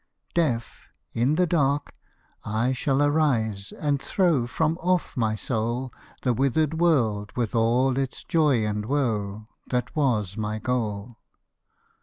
Deaf, 0.33 0.89
in 1.13 1.35
the 1.35 1.45
dark, 1.45 1.93
I 2.43 2.71
shall 2.73 3.03
arise 3.03 3.71
and 3.71 4.01
throw 4.01 4.47
From 4.47 4.79
off 4.79 5.15
my 5.15 5.35
soul, 5.35 5.93
The 6.23 6.33
withered 6.33 6.79
world 6.79 7.31
with 7.35 7.53
all 7.53 7.95
its 7.99 8.23
joy 8.23 8.65
and 8.65 8.85
woe, 8.87 9.45
That 9.69 9.95
was 9.95 10.37
my 10.37 10.57
goal. 10.57 11.17